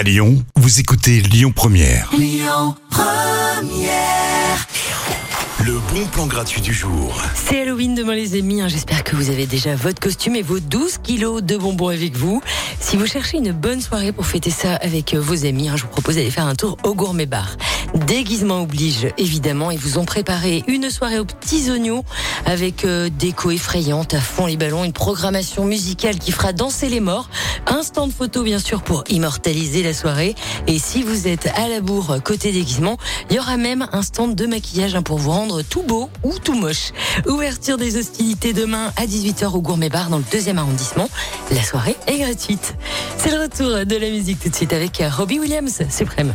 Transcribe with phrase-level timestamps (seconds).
[0.00, 2.10] À Lyon, vous écoutez Lyon Première.
[5.62, 7.22] Le bon plan gratuit du jour.
[7.34, 8.68] C'est Halloween demain les amis, hein.
[8.68, 12.40] j'espère que vous avez déjà votre costume et vos 12 kilos de bonbons avec vous.
[12.80, 15.82] Si vous cherchez une bonne soirée pour fêter ça avec euh, vos amis, hein, je
[15.82, 17.58] vous propose d'aller faire un tour au Gourmet Bar.
[18.10, 22.04] Déguisement oblige évidemment, ils vous ont préparé une soirée aux petits oignons
[22.44, 26.98] avec euh, déco effrayante à fond les ballons, une programmation musicale qui fera danser les
[26.98, 27.30] morts,
[27.68, 30.34] un stand photo bien sûr pour immortaliser la soirée
[30.66, 32.96] et si vous êtes à la bourre côté déguisement,
[33.30, 36.36] il y aura même un stand de maquillage hein, pour vous rendre tout beau ou
[36.36, 36.90] tout moche.
[37.28, 41.08] Ouverture des hostilités demain à 18h au Gourmet Bar dans le deuxième arrondissement.
[41.52, 42.74] La soirée est gratuite.
[43.18, 46.34] C'est le retour de la musique tout de suite avec Robbie Williams, suprême.